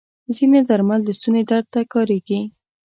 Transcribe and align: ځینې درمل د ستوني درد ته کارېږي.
ځینې 0.35 0.59
درمل 0.69 0.99
د 1.05 1.09
ستوني 1.17 1.43
درد 1.49 1.67
ته 1.73 1.81
کارېږي. 1.93 2.41